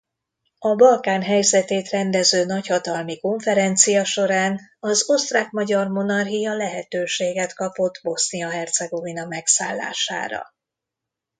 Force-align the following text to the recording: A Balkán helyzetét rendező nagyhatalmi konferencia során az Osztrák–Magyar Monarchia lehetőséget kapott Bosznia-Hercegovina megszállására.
A 0.59 0.75
Balkán 0.75 1.21
helyzetét 1.21 1.89
rendező 1.89 2.45
nagyhatalmi 2.45 3.19
konferencia 3.19 4.03
során 4.05 4.59
az 4.79 5.09
Osztrák–Magyar 5.09 5.87
Monarchia 5.87 6.55
lehetőséget 6.55 7.53
kapott 7.53 7.99
Bosznia-Hercegovina 8.03 9.25
megszállására. 9.25 10.53